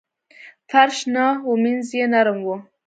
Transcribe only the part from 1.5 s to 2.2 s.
مینځ یې